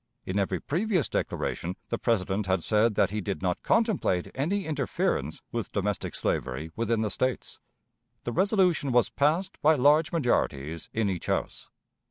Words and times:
In 0.25 0.39
every 0.39 0.59
previous 0.59 1.07
declaration 1.07 1.75
the 1.89 1.99
President 1.99 2.47
had 2.47 2.63
said 2.63 2.95
that 2.95 3.11
he 3.11 3.21
did 3.21 3.43
not 3.43 3.61
contemplate 3.61 4.31
any 4.33 4.65
interference 4.65 5.43
with 5.51 5.71
domestic 5.71 6.15
slavery 6.15 6.71
within 6.75 7.01
the 7.03 7.11
States. 7.11 7.59
The 8.23 8.31
resolution 8.31 8.91
was 8.91 9.09
passed 9.11 9.61
by 9.61 9.75
large 9.75 10.11
majorities 10.11 10.89
in 10.91 11.07
each 11.07 11.27
House. 11.27 11.69